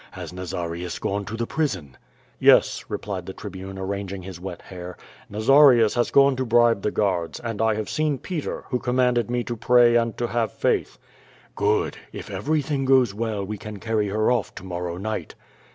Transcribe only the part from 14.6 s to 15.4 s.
morrow night."